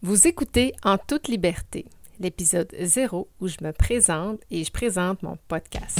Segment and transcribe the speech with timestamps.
[0.00, 1.84] Vous écoutez En toute liberté,
[2.20, 5.98] l'épisode 0 où je me présente et je présente mon podcast.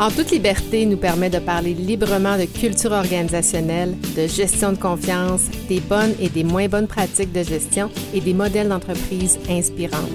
[0.00, 5.50] En toute liberté nous permet de parler librement de culture organisationnelle, de gestion de confiance,
[5.68, 10.08] des bonnes et des moins bonnes pratiques de gestion et des modèles d'entreprise inspirantes.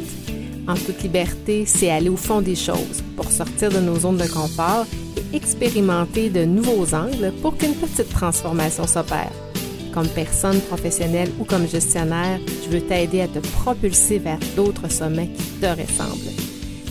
[0.68, 4.26] En toute liberté, c'est aller au fond des choses pour sortir de nos zones de
[4.26, 9.43] confort et expérimenter de nouveaux angles pour qu'une petite transformation s'opère.
[9.94, 15.28] Comme personne professionnelle ou comme gestionnaire, je veux t'aider à te propulser vers d'autres sommets
[15.28, 16.32] qui te ressemblent.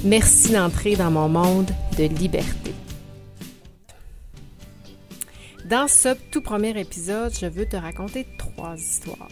[0.04, 2.72] Merci d'entrer dans mon monde de liberté.
[5.68, 9.28] Dans ce tout premier épisode, je veux te raconter trois histoires.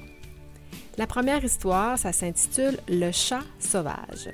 [0.99, 4.31] La première histoire, ça s'intitule Le chat sauvage.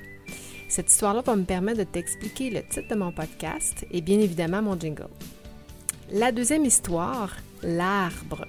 [0.67, 4.61] Cette histoire-là va me permettre de t'expliquer le titre de mon podcast et bien évidemment
[4.63, 5.09] mon jingle.
[6.11, 8.45] La deuxième histoire, L'arbre.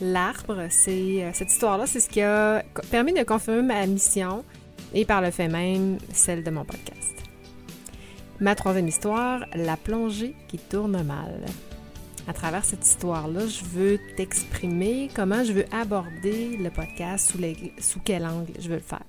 [0.00, 4.44] L'arbre, c'est euh, cette histoire-là, c'est ce qui a permis de confirmer ma mission
[4.94, 7.16] et par le fait même celle de mon podcast.
[8.40, 11.44] Ma troisième histoire, La plongée qui tourne mal.
[12.26, 17.38] À travers cette histoire-là, je veux t'exprimer comment je veux aborder le podcast, sous,
[17.78, 19.04] sous quel angle je veux le faire.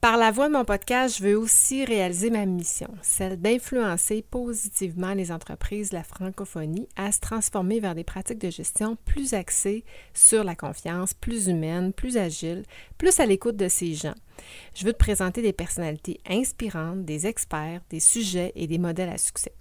[0.00, 5.12] Par la voix de mon podcast, je veux aussi réaliser ma mission, celle d'influencer positivement
[5.12, 10.44] les entreprises la francophonie à se transformer vers des pratiques de gestion plus axées sur
[10.44, 12.62] la confiance, plus humaine, plus agile,
[12.96, 14.14] plus à l'écoute de ces gens.
[14.76, 19.18] Je veux te présenter des personnalités inspirantes, des experts, des sujets et des modèles à
[19.18, 19.52] succès.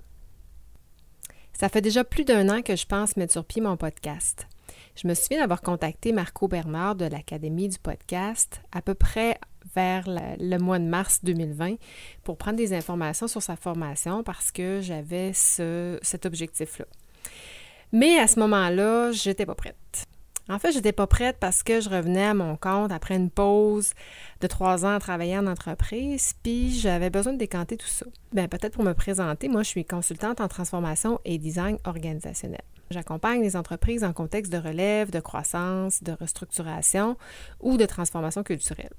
[1.53, 4.47] Ça fait déjà plus d'un an que je pense mettre sur pied mon podcast.
[4.95, 9.39] Je me souviens d'avoir contacté Marco Bernard de l'Académie du podcast à peu près
[9.75, 11.75] vers le, mois de mars 2020
[12.23, 16.85] pour prendre des informations sur sa formation parce que j'avais ce, cet objectif-là.
[17.91, 20.07] Mais à ce moment-là, j'étais pas prête.
[20.49, 23.91] En fait, j'étais pas prête parce que je revenais à mon compte après une pause
[24.39, 28.05] de trois ans à travailler en entreprise, puis j'avais besoin de décanter tout ça.
[28.31, 32.61] Bien, peut-être pour me présenter, moi, je suis consultante en transformation et design organisationnel.
[32.89, 37.17] J'accompagne les entreprises en contexte de relève, de croissance, de restructuration
[37.59, 38.93] ou de transformation culturelle.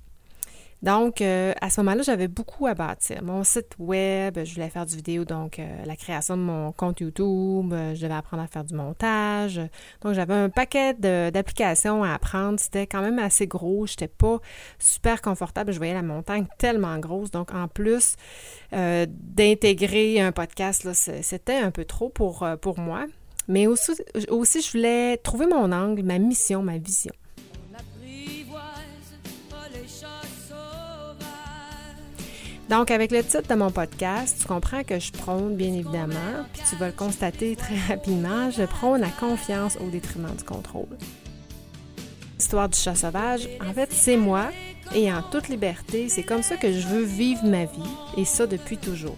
[0.82, 3.22] Donc, euh, à ce moment-là, j'avais beaucoup à bâtir.
[3.24, 7.00] Mon site web, je voulais faire du vidéo, donc euh, la création de mon compte
[7.00, 9.60] YouTube, euh, je devais apprendre à faire du montage.
[10.02, 12.60] Donc, j'avais un paquet d'applications à apprendre.
[12.60, 13.86] C'était quand même assez gros.
[13.86, 14.38] Je n'étais pas
[14.78, 15.72] super confortable.
[15.72, 17.32] Je voyais la montagne tellement grosse.
[17.32, 18.14] Donc, en plus
[18.70, 20.88] d'intégrer un podcast,
[21.22, 22.44] c'était un peu trop pour,
[22.78, 23.06] moi.
[23.48, 27.12] Mais aussi, je voulais trouver mon angle, ma mission, ma vision.
[32.68, 36.62] Donc, avec le titre de mon podcast, tu comprends que je prône, bien évidemment, puis
[36.68, 40.98] tu vas le constater très rapidement, je prône la confiance au détriment du contrôle.
[42.38, 44.50] L'histoire du chat sauvage, en fait, c'est moi,
[44.94, 48.46] et en toute liberté, c'est comme ça que je veux vivre ma vie, et ça
[48.46, 49.16] depuis toujours.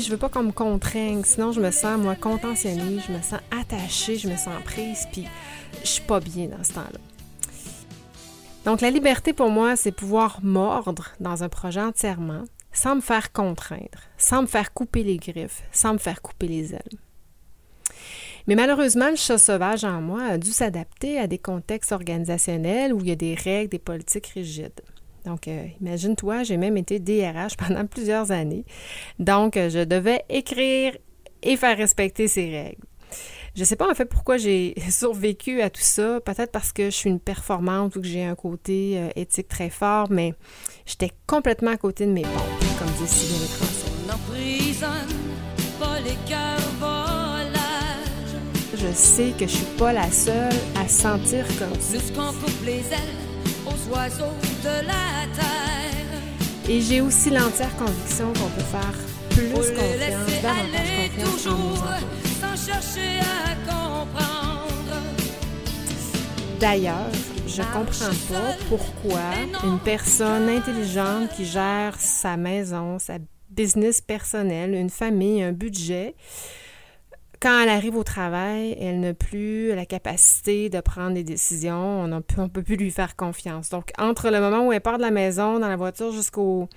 [0.00, 3.40] Je veux pas qu'on me contraigne, sinon je me sens, moi, contentionnée, je me sens
[3.56, 5.28] attachée, je me sens prise, puis
[5.84, 6.98] je suis pas bien dans ce temps-là.
[8.64, 12.42] Donc, la liberté pour moi, c'est pouvoir mordre dans un projet entièrement,
[12.74, 16.74] sans me faire contraindre, sans me faire couper les griffes, sans me faire couper les
[16.74, 16.98] ailes.
[18.46, 23.00] Mais malheureusement, le chat sauvage en moi a dû s'adapter à des contextes organisationnels où
[23.00, 24.82] il y a des règles, des politiques rigides.
[25.24, 28.66] Donc, euh, imagine-toi, j'ai même été DRH pendant plusieurs années.
[29.18, 30.94] Donc, euh, je devais écrire
[31.42, 32.86] et faire respecter ces règles.
[33.54, 36.20] Je ne sais pas en fait pourquoi j'ai survécu à tout ça.
[36.20, 39.70] Peut-être parce que je suis une performante ou que j'ai un côté euh, éthique très
[39.70, 40.34] fort, mais
[40.86, 43.34] j'étais complètement à côté de mes pompes, comme dit Sylvie
[48.76, 51.98] Je sais que je suis pas la seule à sentir comme ça.
[52.66, 53.14] les ailes
[53.66, 54.24] aux oiseaux
[54.62, 56.68] de la terre.
[56.68, 58.94] Et j'ai aussi l'entière conviction qu'on peut faire
[59.30, 60.03] plus confiance,
[66.64, 67.10] D'ailleurs,
[67.46, 69.20] je comprends pas pourquoi
[69.64, 73.18] une personne intelligente qui gère sa maison, sa
[73.50, 76.14] business personnel, une famille, un budget,
[77.38, 82.08] quand elle arrive au travail, elle n'a plus la capacité de prendre des décisions, on
[82.08, 83.68] ne peut plus lui faire confiance.
[83.68, 86.70] Donc, entre le moment où elle part de la maison, dans la voiture, jusqu'au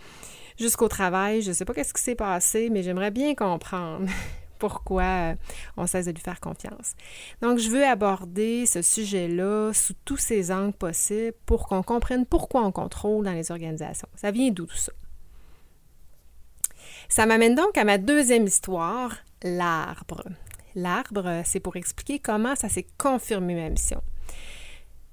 [0.60, 4.06] jusqu'au travail, je ne sais pas qu'est-ce qui s'est passé, mais j'aimerais bien comprendre
[4.57, 5.36] pourquoi euh,
[5.77, 6.95] on cesse de lui faire confiance.
[7.42, 12.63] Donc, je veux aborder ce sujet-là sous tous ces angles possibles pour qu'on comprenne pourquoi
[12.63, 14.09] on contrôle dans les organisations.
[14.15, 14.92] Ça vient d'où tout ça?
[17.09, 20.24] Ça m'amène donc à ma deuxième histoire, l'arbre.
[20.75, 24.01] L'arbre, c'est pour expliquer comment ça s'est confirmé ma mission.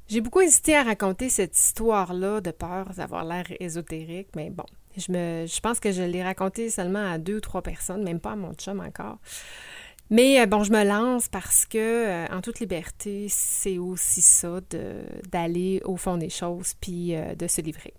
[0.09, 5.13] J'ai beaucoup hésité à raconter cette histoire-là de peur d'avoir l'air ésotérique, mais bon, je,
[5.13, 8.33] me, je pense que je l'ai raconté seulement à deux ou trois personnes, même pas
[8.33, 9.19] à mon chum encore.
[10.11, 14.61] Mais euh, bon, je me lance parce que, euh, en toute liberté, c'est aussi ça
[15.31, 17.95] d'aller au fond des choses puis euh, de se livrer.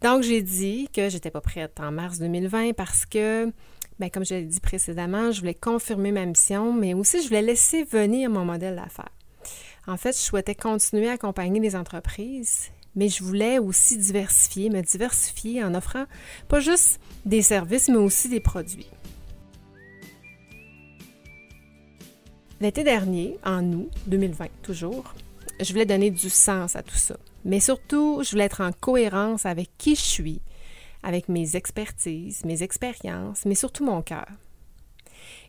[0.00, 3.52] Donc, j'ai dit que j'étais pas prête en mars 2020 parce que,
[3.98, 7.42] ben, comme je l'ai dit précédemment, je voulais confirmer ma mission, mais aussi je voulais
[7.42, 9.12] laisser venir mon modèle d'affaires.
[9.86, 14.82] En fait, je souhaitais continuer à accompagner les entreprises, mais je voulais aussi diversifier, me
[14.82, 16.04] diversifier en offrant
[16.48, 18.90] pas juste des services, mais aussi des produits.
[22.60, 25.14] L'été dernier, en août 2020 toujours,
[25.60, 27.16] je voulais donner du sens à tout ça.
[27.44, 30.40] Mais surtout, je voulais être en cohérence avec qui je suis,
[31.02, 34.26] avec mes expertises, mes expériences, mais surtout mon cœur.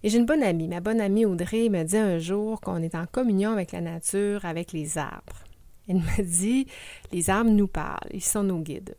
[0.04, 2.96] Et j'ai une bonne amie, ma bonne amie Audrey me dit un jour qu'on est
[2.96, 5.44] en communion avec la nature, avec les arbres.
[5.88, 6.68] Elle me dit,
[7.12, 8.96] les arbres nous parlent, ils sont nos guides.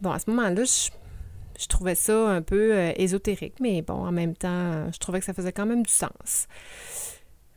[0.00, 4.34] Bon, à ce moment-là, je, trouvais ça un peu euh, ésotérique, mais bon, en même
[4.34, 6.48] temps, je trouvais que ça faisait quand même du sens.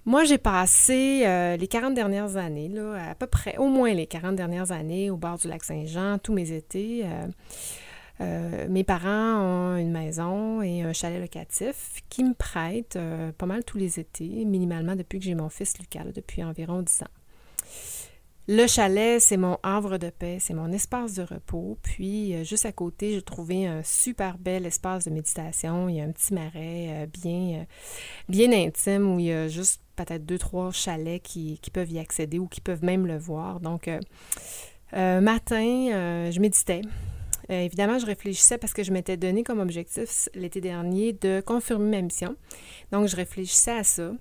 [0.05, 4.05] Moi, j'ai passé euh, les 40 dernières années, là, à peu près, au moins les
[4.05, 7.03] 40 dernières années, au bord du lac Saint-Jean, tous mes étés.
[8.21, 12.99] Euh, mes parents ont une maison et un chalet locatif qui me prêtent
[13.39, 17.01] pas mal tous les étés, minimalement depuis que j'ai mon fils Lucas, depuis environ 10
[17.01, 17.24] ans.
[18.47, 21.77] Le chalet, c'est mon havre de paix, c'est mon espace de repos.
[21.81, 25.89] Puis, euh, juste à côté, j'ai trouvé un super bel espace de méditation.
[25.89, 27.65] Il y a un petit marais bien,
[28.29, 31.99] bien intime où il y a juste peut-être deux, trois chalets qui, qui, peuvent y
[31.99, 33.59] accéder ou qui peuvent même le voir.
[33.59, 33.89] Donc,
[34.93, 36.81] matin, je méditais.
[37.51, 41.97] Euh, évidemment, je réfléchissais parce que je m'étais donné comme objectif l'été dernier de confirmer
[41.97, 42.35] ma mission.
[42.91, 44.11] Donc, je réfléchissais à ça.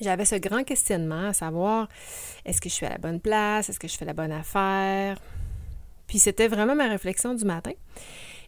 [0.00, 1.88] J'avais ce grand questionnement à savoir
[2.44, 5.18] est-ce que je suis à la bonne place, est-ce que je fais la bonne affaire?
[6.06, 7.72] Puis c'était vraiment ma réflexion du matin.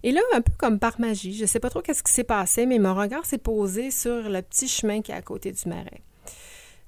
[0.03, 2.25] Et là, un peu comme par magie, je ne sais pas trop qu'est-ce qui s'est
[2.25, 5.69] passé, mais mon regard s'est posé sur le petit chemin qui est à côté du
[5.69, 6.01] marais.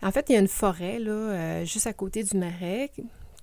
[0.02, 2.90] En fait, il y a une forêt là, euh, juste à côté du marais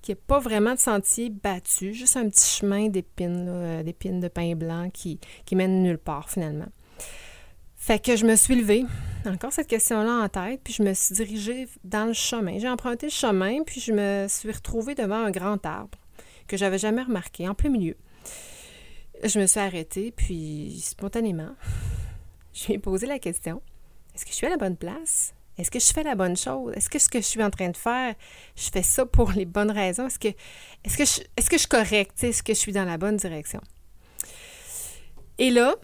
[0.02, 4.28] qui n'est pas vraiment de sentier battu, juste un petit chemin d'épines, euh, d'épines de
[4.28, 5.20] pain blanc qui
[5.52, 6.68] mène nulle part finalement.
[7.80, 8.84] Fait que je me suis levée,
[9.24, 12.58] encore cette question-là en tête, puis je me suis dirigée dans le chemin.
[12.58, 15.98] J'ai emprunté le chemin, puis je me suis retrouvée devant un grand arbre
[16.46, 17.96] que j'avais jamais remarqué, en plein milieu.
[19.24, 21.56] Je me suis arrêtée, puis spontanément,
[22.52, 23.62] je lui ai posé la question
[24.14, 25.32] est-ce que je suis à la bonne place?
[25.56, 26.74] Est-ce que je fais la bonne chose?
[26.76, 28.14] Est-ce que ce que je suis en train de faire,
[28.54, 30.06] je fais ça pour les bonnes raisons?
[30.06, 32.26] Est-ce que, que, je, est-ce que je suis?
[32.28, 33.62] Est-ce que je suis dans la bonne direction?
[35.38, 35.76] Et là,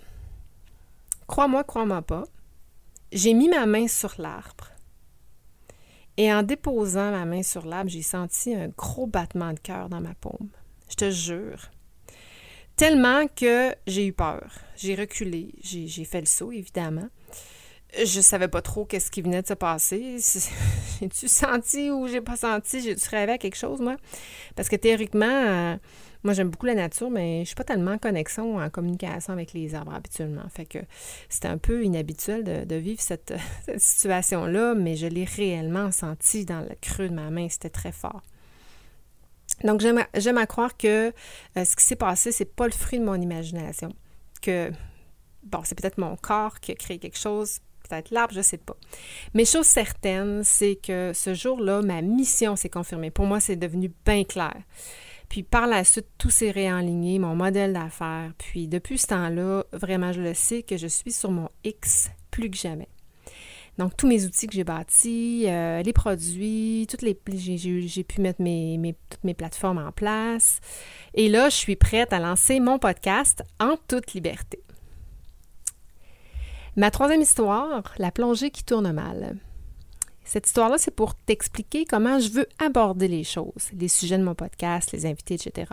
[1.26, 2.24] crois-moi, crois-moi pas,
[3.12, 4.72] j'ai mis ma main sur l'arbre.
[6.16, 10.00] Et en déposant ma main sur l'arbre, j'ai senti un gros battement de cœur dans
[10.00, 10.48] ma paume.
[10.88, 11.70] Je te jure.
[12.76, 14.52] Tellement que j'ai eu peur.
[14.76, 15.54] J'ai reculé.
[15.62, 17.08] J'ai, fait le saut, évidemment
[18.04, 20.16] je savais pas trop qu'est-ce qui venait de se passer.
[21.00, 22.80] J'ai-tu senti ou j'ai pas senti?
[22.80, 23.96] J'ai-tu rêvé à quelque chose, moi?
[24.54, 25.76] Parce que théoriquement, euh,
[26.24, 29.52] moi, j'aime beaucoup la nature, mais je suis pas tellement en connexion, en communication avec
[29.52, 30.48] les arbres habituellement.
[30.48, 30.78] Fait que
[31.28, 33.34] c'était un peu inhabituel de, vivre cette,
[33.76, 37.48] situation-là, mais je l'ai réellement senti dans le creux de ma main.
[37.48, 38.22] C'était très fort.
[39.64, 41.12] Donc, j'aime à croire que
[41.56, 43.90] euh, ce qui s'est passé, c'est pas le fruit de mon imagination.
[44.42, 44.70] Que,
[45.44, 48.58] bon, c'est peut-être mon corps qui a créé quelque chose peut-être l'arbre, je ne sais
[48.58, 48.76] pas.
[49.34, 53.10] Mais chose certaine, c'est que ce jour-là, ma mission s'est confirmée.
[53.10, 54.56] Pour moi, c'est devenu bien clair.
[55.28, 58.32] Puis par la suite, tout s'est réaligné, mon modèle d'affaires.
[58.38, 62.50] Puis depuis ce temps-là, vraiment, je le sais que je suis sur mon X plus
[62.50, 62.88] que jamais.
[63.78, 68.38] Donc, tous mes outils que j'ai bâtis, euh, les produits, toutes les, j'ai, pu mettre
[68.38, 70.60] toutes mes plateformes en place.
[71.12, 74.60] Et là, je suis prête à lancer mon podcast en toute liberté.
[76.76, 79.38] Ma troisième histoire, la plongée qui tourne mal.
[80.24, 84.34] Cette histoire-là, c'est pour t'expliquer comment je veux aborder les choses, les sujets de mon
[84.34, 85.72] podcast, les invités, etc.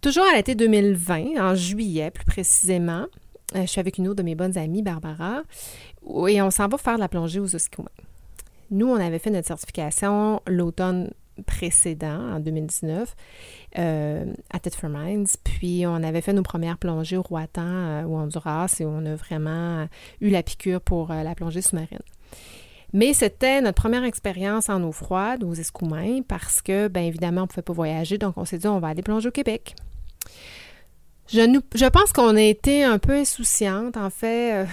[0.00, 3.06] Toujours à l'été 2020, en juillet plus précisément,
[3.54, 5.42] euh, je suis avec une autre de mes bonnes amies, Barbara,
[6.26, 7.88] et on s'en va faire la plongée aux Esquimaux.
[8.72, 11.12] Nous, on avait fait notre certification l'automne
[11.42, 13.14] précédent, en 2019,
[13.78, 15.26] euh, à Tetford Mines.
[15.44, 19.14] Puis on avait fait nos premières plongées au Roatan euh, ou Honduras et on a
[19.14, 19.86] vraiment
[20.20, 21.98] eu la piqûre pour euh, la plongée sous-marine.
[22.92, 27.44] Mais c'était notre première expérience en eau froide aux Escoumins parce que, bien évidemment, on
[27.44, 29.76] ne pouvait pas voyager, donc on s'est dit on va aller plonger au Québec.
[31.28, 33.96] Je, pense qu'on a été un peu insouciante.
[33.96, 34.66] En fait,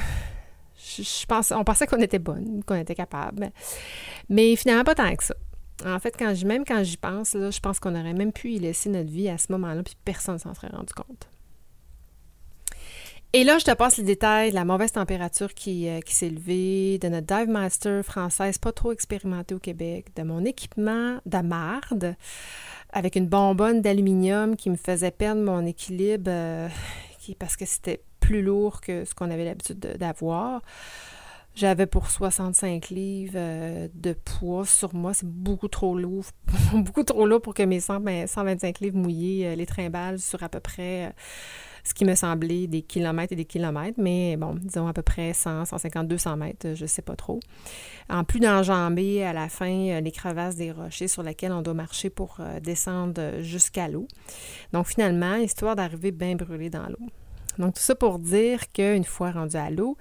[0.98, 3.52] je, pense, on pensait qu'on était bonne, qu'on était capable.
[4.30, 5.36] Mais finalement, pas tant que ça.
[5.86, 8.90] En fait, quand même quand j'y pense, je pense qu'on aurait même pu y laisser
[8.90, 11.30] notre vie à ce moment-là, puis personne ne s'en serait rendu compte.
[13.34, 16.30] Et là, je te passe les détails de la mauvaise température qui, euh, qui s'est
[16.30, 21.38] levée, de notre dive master française pas trop expérimentée au Québec, de mon équipement de
[21.40, 22.16] marde
[22.92, 26.70] avec une bonbonne d'aluminium qui me faisait perdre mon équilibre euh,
[27.20, 30.62] qui, parce que c'était plus lourd que ce qu'on avait l'habitude d'avoir.
[31.58, 35.16] J'avais pour 65 livres euh, de poids sur moi.
[35.16, 36.26] C'est beaucoup trop lourd.
[36.74, 40.50] beaucoup trop lourd pour que mes 125 ben, livres mouillés, euh, les trimbales sur à
[40.50, 41.16] peu près
[41.88, 45.34] ce qui me semblait des kilomètres et des kilomètres, mais bon, disons à peu près
[45.34, 47.40] 100, 150, 200 mètres, je ne sais pas trop.
[48.10, 51.74] En plus d'enjamber à la fin euh, les crevasses des rochers sur lesquels on doit
[51.74, 54.08] marcher pour euh, descendre jusqu'à l'eau.
[54.74, 57.08] Donc finalement, histoire d'arriver bien brûlé dans l'eau.
[57.58, 59.98] Donc tout ça pour dire qu'une fois rendu à l'eau,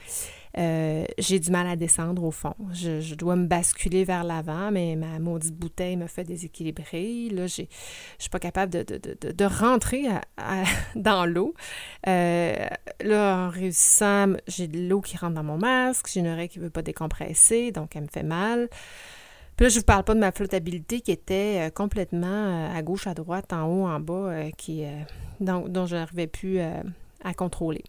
[0.58, 2.54] euh, j'ai du mal à descendre au fond.
[2.72, 7.28] Je, dois me basculer vers l'avant, mais ma maudite bouteille me fait déséquilibrer.
[7.30, 7.66] Là, je ne
[8.18, 10.04] suis pas capable de, rentrer
[10.96, 11.54] dans l'eau.
[12.06, 12.68] Euh,
[13.00, 16.58] là, en réussissant, j'ai de l'eau qui rentre dans mon masque, j'ai une oreille qui
[16.58, 18.68] ne veut pas décompresser, donc elle me fait mal.
[19.56, 22.80] Puis là, je ne vous parle pas de ma flottabilité qui était euh, complètement à
[22.82, 24.32] gauche, à droite, en haut, en bas,
[25.40, 27.84] dont je n'arrivais plus à contrôler.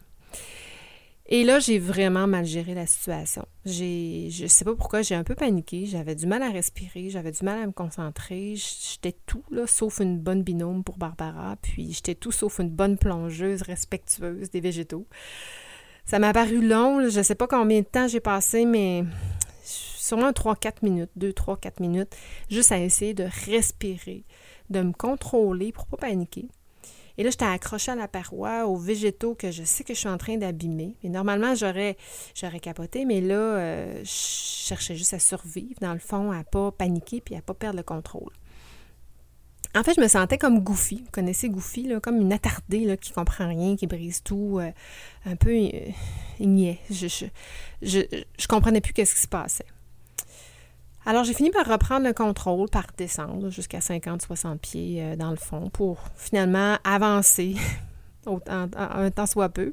[1.30, 3.46] Et là, j'ai vraiment mal géré la situation.
[3.66, 5.86] J'ai, je sais pas pourquoi, j'ai un peu paniqué.
[5.86, 8.56] J'avais du mal à respirer, j'avais du mal à me concentrer.
[8.56, 11.58] J'étais tout, là, sauf une bonne binôme pour Barbara.
[11.62, 15.06] Puis j'étais tout sauf une bonne plongeuse respectueuse des végétaux.
[16.06, 17.10] Ça m'a paru long.
[17.10, 19.04] Je sais pas combien de temps j'ai passé, mais
[19.64, 22.16] sûrement 3-4 minutes, 2-3-4 minutes,
[22.50, 24.24] juste à essayer de respirer,
[24.70, 26.48] de me contrôler pour pas paniquer.
[27.18, 30.10] Et là, j'étais accrochée à la paroi, aux végétaux que je sais que je suis
[30.10, 30.96] en train d'abîmer.
[31.04, 31.98] Et normalement, j'aurais,
[32.36, 36.72] j'aurais capoté, mais là, euh, je cherchais juste à survivre, dans le fond, à pas
[36.72, 38.32] paniquer puis à pas perdre le contrôle.
[39.76, 41.04] En fait, je me sentais comme Goofy.
[41.04, 44.72] Vous connaissez Goofy, comme une attardée là, qui comprend rien, qui brise tout, euh,
[45.26, 45.70] un peu euh,
[46.40, 47.26] Je, je,
[47.82, 48.00] je,
[48.40, 49.66] je, comprenais plus qu'est-ce qui se passait.
[51.08, 55.38] Alors, j'ai fini par reprendre le contrôle, par descendre jusqu'à 50-60 pieds euh, dans le
[55.38, 57.56] fond pour finalement avancer
[58.46, 59.72] un temps soit peu.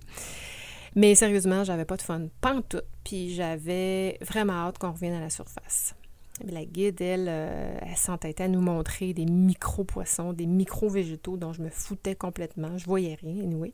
[0.95, 2.79] Mais sérieusement, j'avais pas de fun, pas tout.
[3.03, 5.97] Puis j'avais vraiment hâte qu'on revienne à la surface.
[6.43, 11.63] La guide, elle, euh, elle s'entêtait à nous montrer des micro-poissons, des micro-végétaux dont je
[11.63, 12.77] me foutais complètement.
[12.77, 13.73] Je voyais rien, anyway.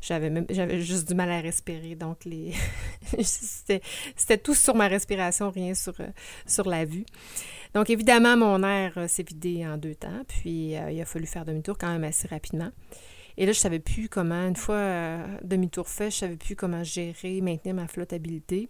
[0.00, 1.96] J'avais juste du mal à respirer.
[1.96, 2.18] Donc,
[3.20, 7.04] c'était tout sur ma respiration, rien sur, euh, la vue.
[7.74, 10.22] Donc, évidemment, mon air euh, s'est vidé en deux temps.
[10.28, 12.70] Puis, il a fallu faire demi-tour quand même assez rapidement.
[13.36, 17.40] Et là, je savais plus comment, une fois demi-tour fait, je savais plus comment gérer,
[17.40, 18.68] maintenir ma flottabilité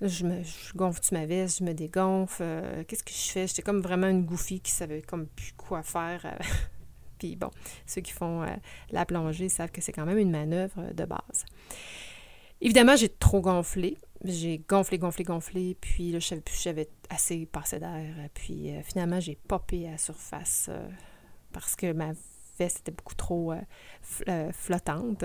[0.00, 0.42] je, me,
[0.76, 3.46] gonfle-tu ma veste, je me dégonfle, euh, qu'est-ce que je fais?
[3.46, 6.20] J'étais comme vraiment une gouffie qui savait comme plus quoi faire.
[6.24, 6.44] Euh.
[7.18, 7.50] Puis bon,
[7.86, 8.46] ceux qui font euh,
[8.90, 11.44] la plongée savent que c'est quand même une manœuvre de base.
[12.60, 13.96] Évidemment, j'ai trop gonflé.
[14.24, 18.14] J'ai gonflé, gonflé, gonflé, puis là, je savais plus j'avais assez passé d'air.
[18.34, 20.68] Puis finalement, j'ai popé à la surface
[21.52, 22.12] parce que ma
[22.58, 23.54] veste était beaucoup trop
[24.52, 25.24] flottante.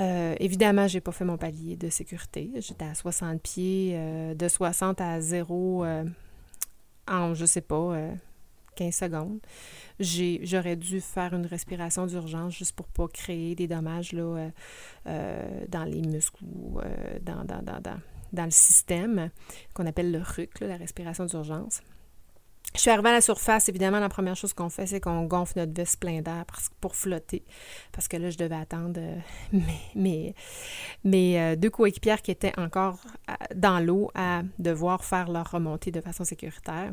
[0.00, 2.50] Euh, évidemment, j'ai pas fait mon palier de sécurité.
[2.56, 6.04] J'étais à 60 pieds, euh, de 60 à 0 euh,
[7.06, 7.96] en, je sais pas,
[8.76, 9.38] 15 secondes.
[10.00, 16.44] J'aurais dû faire une respiration d'urgence juste pour pas créer des dommages dans les muscles
[17.22, 19.30] dans, le système
[19.74, 21.82] qu'on appelle le RUC, la respiration d'urgence.
[22.74, 25.60] Je suis arrivée à la surface, évidemment, la première chose qu'on fait, c'est qu'on gonfle
[25.60, 26.44] notre veste plein d'air
[26.80, 27.44] pour flotter.
[27.92, 29.20] Parce que là, je devais attendre euh,
[29.94, 30.34] mes,
[31.06, 32.98] euh, deux coéquipières qui étaient encore
[33.30, 36.90] euh, dans l'eau à devoir faire leur remontée de façon sécuritaire.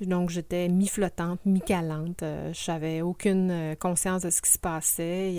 [0.00, 2.20] Donc, j'étais mi-flottante, mi-calante.
[2.22, 5.34] je n'avais aucune conscience de ce qui se passait.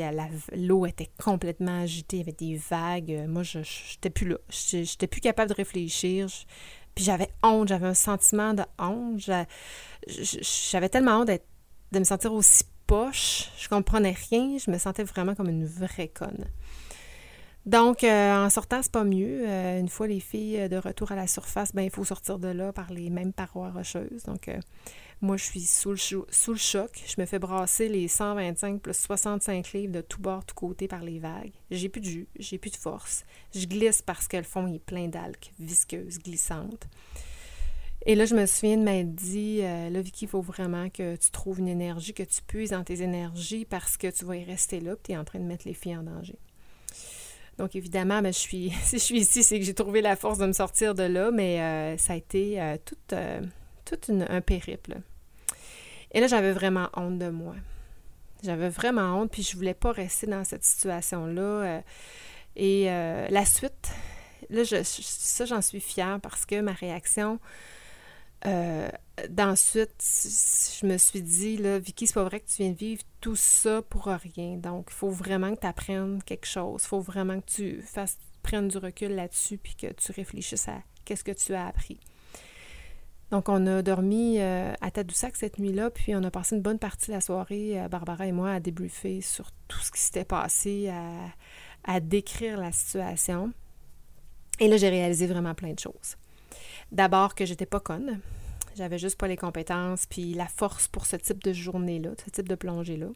[0.55, 3.25] L'eau était complètement agitée, il y avait des vagues.
[3.27, 4.37] Moi, je n'étais plus là.
[4.49, 6.27] Je n'étais plus capable de réfléchir.
[6.95, 9.19] Puis j'avais honte, j'avais un sentiment de honte.
[10.07, 11.29] J'avais tellement honte
[11.91, 13.49] de me sentir aussi poche.
[13.57, 14.57] Je comprenais rien.
[14.57, 16.45] Je me sentais vraiment comme une vraie conne.
[17.65, 19.47] Donc, euh, en sortant, c'est pas mieux.
[19.47, 22.49] Euh, une fois les filles de retour à la surface, ben il faut sortir de
[22.49, 24.23] là par les mêmes parois rocheuses.
[24.25, 24.59] Donc, euh,
[25.23, 27.01] moi, je suis sous le, choc.
[27.07, 31.01] Je me fais brasser les 125 plus 65 livres de tout bord, tout côté par
[31.01, 31.53] les vagues.
[31.71, 33.23] J'ai plus de jus, j'ai plus de force.
[33.55, 36.87] Je glisse parce que le fond est plein d'alques visqueuses, glissantes.
[38.05, 41.15] Et là, je me souviens de m'être dit, euh, là, Vicky, il faut vraiment que
[41.15, 44.43] tu trouves une énergie, que tu puisses dans tes énergies parce que tu vas y
[44.43, 46.37] rester là, tu es en train de mettre les filles en danger.
[47.57, 50.37] Donc, évidemment, ben, je suis, si je suis ici, c'est que j'ai trouvé la force
[50.37, 52.97] de me sortir de là, mais euh, ça a été euh, tout,
[53.85, 54.97] tout un périple.
[56.13, 57.55] Et là, j'avais vraiment honte de moi.
[58.43, 61.41] J'avais vraiment honte, puis je voulais pas rester dans cette situation-là.
[61.41, 61.81] Euh,
[62.55, 63.91] et euh, la suite,
[64.49, 67.39] là, je, ça, j'en suis fière parce que ma réaction,
[68.45, 68.89] euh,
[69.29, 73.37] d'ensuite, je me suis dit, là, Vicky, c'est pas vrai que tu viens vivre tout
[73.37, 74.57] ça pour rien.
[74.57, 76.81] Donc, il faut vraiment que tu apprennes quelque chose.
[76.83, 80.81] Il faut vraiment que tu fasses, prennes du recul là-dessus, puis que tu réfléchisses à
[81.05, 81.99] qu'est-ce que tu as appris.
[83.33, 86.77] Donc, on a dormi euh, à Tadoussac cette nuit-là, puis on a passé une bonne
[86.77, 90.23] partie de la soirée, euh, Barbara et moi, à débriefer sur tout ce qui s'était
[90.23, 90.93] passé,
[91.83, 93.51] à, décrire la situation.
[94.59, 96.15] Et là, j'ai réalisé vraiment plein de choses.
[96.91, 98.19] D'abord que j'étais pas conne.
[98.75, 102.47] J'avais juste pas les compétences puis la force pour ce type de journée-là, ce type
[102.47, 103.07] de plongée-là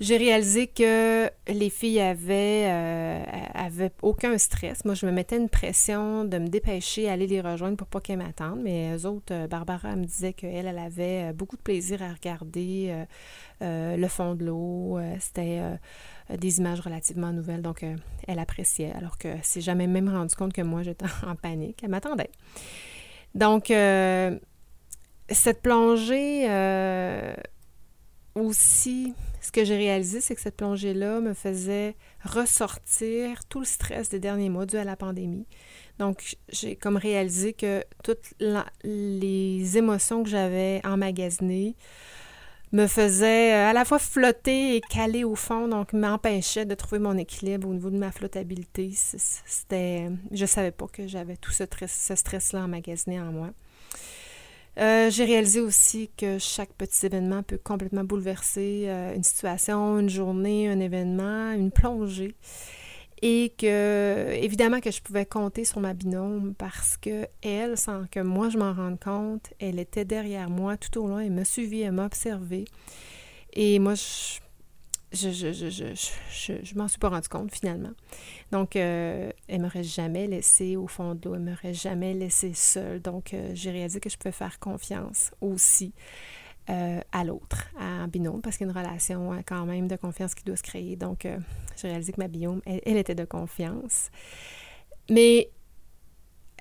[0.00, 3.24] j'ai réalisé que les filles avaient, euh,
[3.54, 4.84] avaient aucun stress.
[4.84, 8.18] Moi, je me mettais une pression de me dépêcher, aller les rejoindre pour pas qu'elles
[8.18, 8.60] m'attendent.
[8.62, 12.12] Mais eux autres, euh, Barbara me disait qu'elle, elle avait euh, beaucoup de plaisir à
[12.12, 13.06] regarder
[13.60, 15.00] le fond de l'eau.
[15.18, 15.60] C'était
[16.30, 17.84] des images relativement nouvelles, donc
[18.28, 18.92] elle appréciait.
[18.92, 21.80] Alors que c'est jamais même rendu compte que moi, j'étais en panique.
[21.82, 22.30] Elle m'attendait.
[23.34, 23.66] Donc,
[25.30, 26.46] cette plongée
[28.40, 34.08] aussi ce que j'ai réalisé, c'est que cette plongée-là me faisait ressortir tout le stress
[34.08, 35.46] des derniers mois dû à la pandémie.
[35.98, 38.34] Donc, j'ai comme réalisé que toutes
[38.84, 41.76] les émotions que j'avais emmagasinées
[42.72, 46.98] me faisaient euh, à la fois flotter et caler au fond, donc m'empêchaient de trouver
[46.98, 48.92] mon équilibre au niveau de ma flottabilité.
[48.94, 53.50] C'était, je savais pas que j'avais tout ce stress-là emmagasiné en moi.
[54.78, 60.08] Euh, j'ai réalisé aussi que chaque petit événement peut complètement bouleverser euh, une situation, une
[60.08, 62.36] journée, un événement, une plongée.
[63.20, 68.20] Et que, évidemment, que je pouvais compter sur ma binôme parce que elle, sans que
[68.20, 71.80] moi je m'en rende compte, elle était derrière moi tout au long, elle m'a suivi,
[71.80, 72.64] elle m'a observé.
[73.54, 74.38] Et moi, je
[75.12, 77.92] je, je, je, je, je m'en suis pas rendu compte finalement.
[78.52, 83.00] Donc, euh, elle m'aurait jamais laissé au fond de l'eau, elle m'aurait jamais laissé seule.
[83.00, 85.94] Donc, euh, j'ai réalisé que je pouvais faire confiance aussi
[86.68, 89.88] euh, à l'autre, à un binôme, parce qu'il y a une relation hein, quand même
[89.88, 90.96] de confiance qui doit se créer.
[90.96, 91.26] Donc,
[91.76, 94.10] j'ai réalisé que ma binôme, elle, était de confiance.
[95.08, 95.50] Mais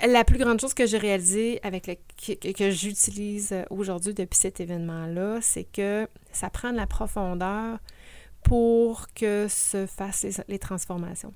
[0.08, 4.62] la plus grande chose que j'ai réalisée avec le, que, que j'utilise aujourd'hui depuis cet
[4.62, 7.80] événement-là, c'est que ça prend de la profondeur
[8.43, 11.34] pour que se fassent les, transformations.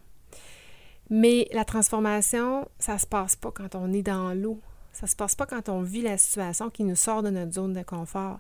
[1.10, 4.62] Mais la transformation, ça se passe pas quand on est dans l'eau.
[4.94, 7.74] Ça se passe pas quand on vit la situation qui nous sort de notre zone
[7.74, 8.40] de confort.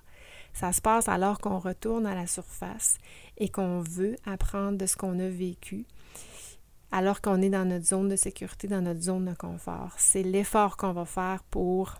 [0.53, 2.97] Ça se passe alors qu'on retourne à la surface
[3.37, 5.85] et qu'on veut apprendre de ce qu'on a vécu,
[6.91, 9.93] alors qu'on est dans notre zone de sécurité, dans notre zone de confort.
[9.97, 11.95] C'est l'effort qu'on va faire pour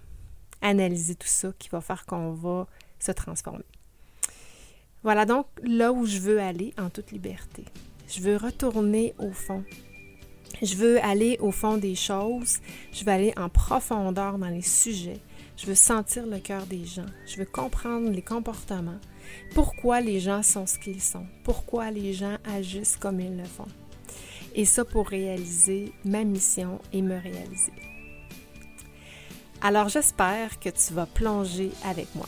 [0.61, 2.67] analyser tout ça qui va faire qu'on va
[2.99, 3.65] se transformer.
[5.03, 7.65] Voilà donc là où je veux aller en toute liberté.
[8.07, 9.63] Je veux retourner au fond.
[10.61, 12.59] Je veux aller au fond des choses.
[12.91, 15.19] Je veux aller en profondeur dans les sujets.
[15.57, 17.05] Je veux sentir le cœur des gens.
[17.25, 18.99] Je veux comprendre les comportements.
[19.55, 21.25] Pourquoi les gens sont ce qu'ils sont.
[21.43, 23.67] Pourquoi les gens agissent comme ils le font.
[24.53, 27.73] Et ça pour réaliser ma mission et me réaliser.
[29.61, 32.27] Alors j'espère que tu vas plonger avec moi.